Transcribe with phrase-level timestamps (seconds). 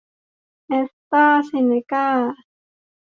[0.67, 2.07] แอสตร้าเซนเนก้า